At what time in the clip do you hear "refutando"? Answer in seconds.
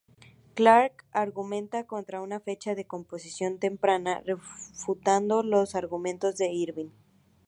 4.25-5.43